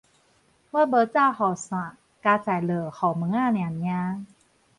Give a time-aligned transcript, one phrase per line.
[0.03, 0.35] 我無紮雨傘，佳
[2.35, 4.25] 哉落雨毛仔爾爾